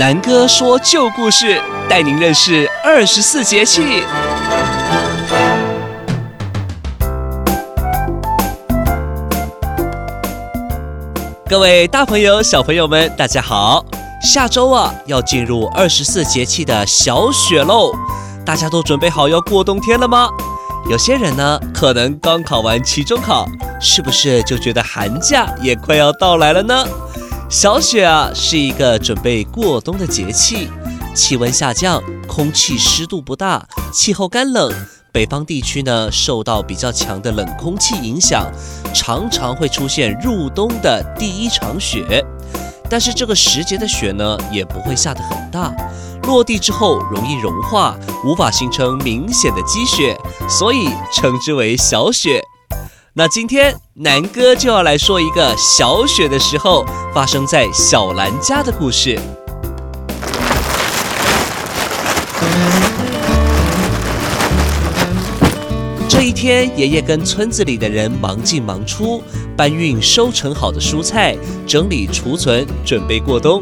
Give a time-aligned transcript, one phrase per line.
[0.00, 4.02] 南哥说旧故事，带您认识二十四节气。
[11.46, 13.84] 各位大朋友、小朋友们，大家好！
[14.22, 17.92] 下周啊，要进入二十四节气的小雪喽，
[18.42, 20.30] 大家都准备好要过冬天了吗？
[20.88, 23.46] 有些人呢，可能刚考完期中考，
[23.78, 26.86] 是不是就觉得寒假也快要到来了呢？
[27.50, 30.70] 小雪啊，是一个准备过冬的节气，
[31.16, 34.72] 气温下降，空气湿度不大，气候干冷。
[35.10, 38.46] 北方地区呢，受到比较强的冷空气影响，
[38.94, 42.24] 常常会出现入冬的第一场雪。
[42.88, 45.74] 但是这个时节的雪呢，也不会下得很大，
[46.22, 50.16] 落地之后容易融化，无法形成明显的积雪，
[50.48, 52.40] 所以称之为小雪。
[53.12, 59.18] 那今天南哥就要来说一个小雪的时候发生在小兰家的故事。
[66.08, 69.20] 这一天，爷爷跟村子里的人忙进忙出，
[69.56, 73.60] 搬运收成好的蔬菜，整理储存，准备过冬。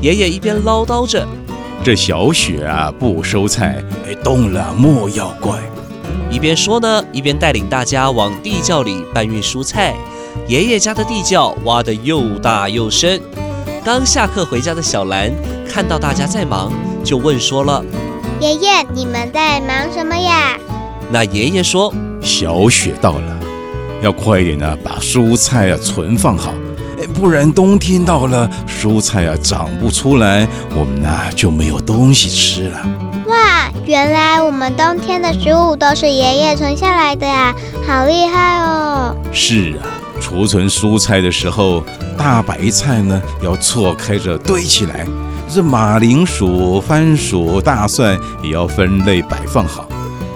[0.00, 1.26] 爷爷一边唠叨着
[1.82, 3.82] ：“这小雪啊，不收菜，
[4.22, 5.58] 冻了莫要怪。”
[6.36, 9.94] 一边说呢，一边带领大家往地窖里搬运蔬菜。
[10.46, 13.18] 爷爷家的地窖挖得又大又深。
[13.82, 15.32] 刚下课回家的小兰
[15.66, 16.70] 看到大家在忙，
[17.02, 17.82] 就问说了
[18.38, 20.58] ：“爷爷，你们在忙什么呀？”
[21.10, 23.40] 那爷爷说：“小雪到了，
[24.02, 26.52] 要快一点呢，把蔬菜啊存放好，
[27.00, 30.46] 哎，不然冬天到了，蔬菜啊长不出来，
[30.78, 32.86] 我们呢就没有东西吃了。”
[33.26, 37.52] 哇，原来我们冬天的食物都是爷爷存下来的呀，
[37.86, 39.16] 好厉害哦！
[39.32, 39.82] 是啊，
[40.20, 41.82] 储存蔬菜的时候，
[42.16, 45.04] 大白菜呢要错开着堆起来，
[45.52, 49.88] 这马铃薯、番薯、大蒜也要分类摆放好，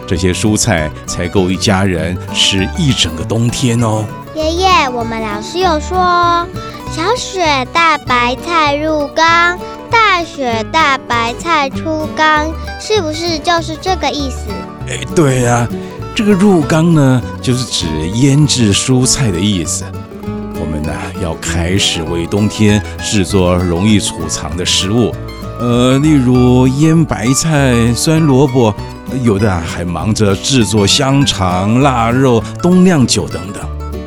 [0.05, 4.05] 这些蔬菜才够一家人吃一整个冬天哦。
[4.35, 6.45] 爷爷，我们老师有说，
[6.91, 9.57] 小雪大白菜入缸。
[9.93, 12.51] 大雪大白菜出缸，
[12.81, 14.47] 是不是就是这个意思？
[14.89, 15.69] 哎，对呀，
[16.15, 19.85] 这个入缸呢，就是指腌制蔬菜的意思。
[20.59, 20.91] 我们呢，
[21.23, 25.15] 要开始为冬天制作容易储藏的食物，
[25.59, 28.75] 呃，例如腌白菜、酸萝卜，
[29.23, 33.63] 有的还忙着制作香肠、腊肉、冬酿酒等等。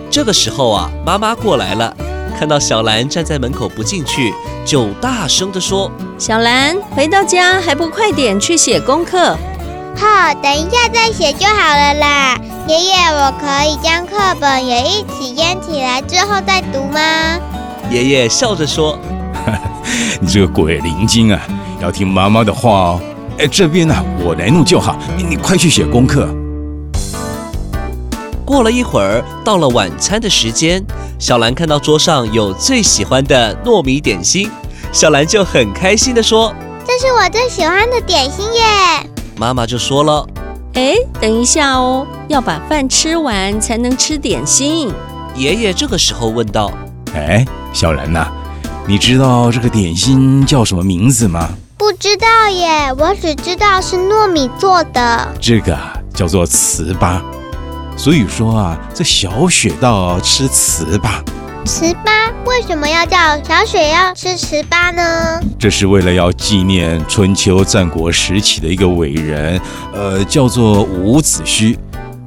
[0.10, 1.96] 这个时候啊，妈妈过来了。
[2.38, 4.34] 看到小兰站在门口不进去，
[4.66, 9.38] 就大声地说：“小兰，回到家还不快点去写功课？
[9.96, 12.38] 好，等一下再写就好了啦。
[12.68, 17.40] 爷爷，我可以将课本也一起腌起来之后再读吗？”
[17.90, 18.98] 爷爷笑着说
[20.20, 21.40] ：“你这个鬼灵精啊，
[21.82, 23.02] 要听妈妈的话哦。
[23.38, 24.98] 哎，这边呢，我来弄就好。
[25.16, 26.28] 你你快去写功课。”
[28.44, 30.84] 过了一会儿，到了晚餐的时间。
[31.18, 34.52] 小兰看到桌上有最喜欢的糯米点心，
[34.92, 36.54] 小兰就很开心地说
[36.86, 39.10] ：“这是我最喜欢的点心耶！”
[39.40, 40.28] 妈妈就说了
[40.76, 44.92] ：“哎，等一下哦，要把饭吃完才能吃点心。”
[45.36, 46.72] 爷爷这个时候问道
[47.16, 48.28] ：“哎，小兰呐，
[48.86, 55.28] 你知道这个点心叫什么名字吗？”“不知道耶，我只知道是糯米做的。
[55.42, 55.78] ”“这个
[56.14, 57.20] 叫做糍粑。”
[57.96, 61.24] 所以说啊，这小雪到吃糍粑。
[61.66, 65.40] 糍粑为什么要叫小雪要吃糍粑呢？
[65.58, 69.62] 这是为了要纪念春秋战国时期的一个伟人，
[69.94, 71.78] 呃，叫做伍子胥。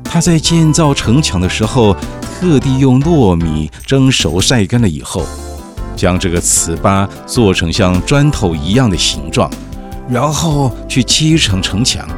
[0.03, 1.95] 他在建造城墙的时候，
[2.41, 5.27] 特地用糯米蒸熟晒干了以后，
[5.95, 9.51] 将这个糍粑做成像砖头一样的形状，
[10.09, 12.09] 然后去砌成城墙。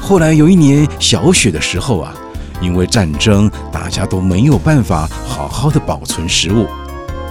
[0.00, 2.14] 后来有一年小雪的时候啊。
[2.60, 6.66] 因为战争，大家都没有办法好好的保存食物，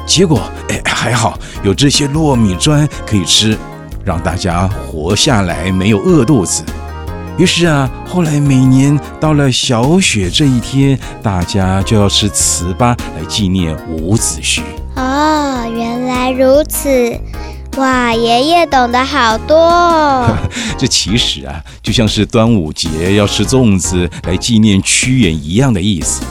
[0.06, 3.58] 结果哎，还好有这些糯米砖可以吃，
[4.04, 6.64] 让大家活下来，没有饿肚子。
[7.38, 14.62] 于是啊，后来每年到了小雪这一天，大家就要吃糍粑来纪念伍子胥。
[14.96, 16.90] 哦，原来如此。
[17.78, 20.38] 哇，爷爷懂得好多哦。
[20.78, 26.22] 这其实啊，就像是端午节要吃粽子来纪念屈原一样的意思。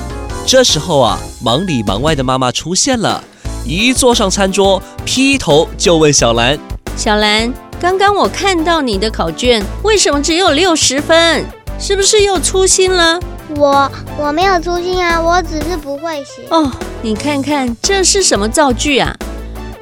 [0.46, 3.22] 这时候啊，忙里忙外的妈妈出现了，
[3.66, 6.58] 一坐上餐桌，劈头就问小兰
[6.96, 11.44] ：“小兰，刚刚我看到你的考卷，为什么只有六十分？
[11.78, 13.20] 是不是又粗心了
[13.56, 16.42] ？”“我我没有粗心啊，我只是不会写。
[16.48, 19.14] ”“哦，你看看这是什么造句啊？”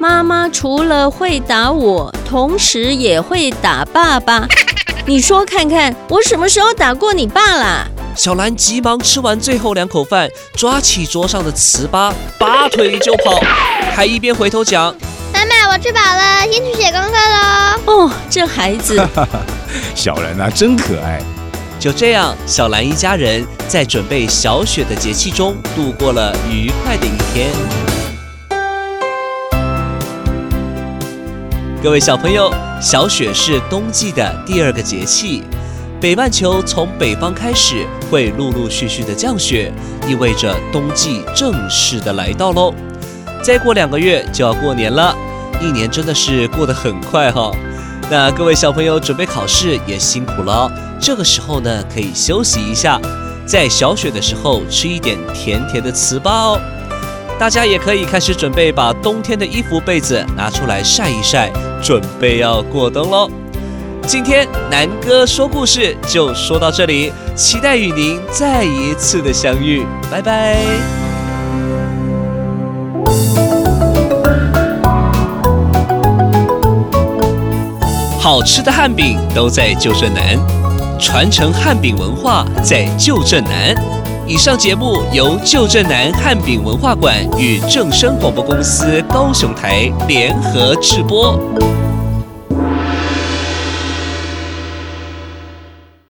[0.03, 4.45] 妈妈除了会打我，同时也会打爸爸。
[5.07, 7.87] 你说看看，我什么时候打过你爸啦？
[8.13, 13.39] 小兰急忙吃完最后两口饭，抓起桌上的糍粑，拔腿就跑，
[13.95, 14.93] 还一边回头讲
[15.31, 19.01] ：“妈妈，我吃饱了，先去写功课喽。”哦，这孩子，
[19.95, 21.21] 小兰啊，真可爱。
[21.79, 27.92] 就这样，小兰一家人在准备小雪的节气中度过了愉快的一天。
[31.83, 32.49] 各位小朋友，
[32.81, 35.43] 小雪是冬季的第二个节气，
[35.99, 39.69] 北半球从北方开始会陆陆续续的降雪，
[40.07, 42.73] 意味着冬季正式的来到喽。
[43.43, 45.13] 再过两个月就要过年了，
[45.61, 47.51] 一年真的是过得很快哈。
[48.09, 50.71] 那各位小朋友准备考试也辛苦了，
[51.01, 52.97] 这个时候呢，可以休息一下，
[53.45, 56.61] 在小雪的时候吃一点甜甜的糍粑哦。
[57.39, 61.51] 大家也可以开始准备把冬天的衣服被子拿出来晒一晒，
[61.83, 63.29] 准备要过冬喽。
[64.05, 70.57] 今天南哥说故事就说到这里，期待与您再一次的相遇，拜拜。
[78.19, 80.37] 好吃的汉饼都在旧镇南，
[80.97, 83.75] 传承汉饼文化在旧镇南。
[84.25, 91.37] 以上节目由旧镇南汉饼文化馆与正声广播公司高雄台联合制播。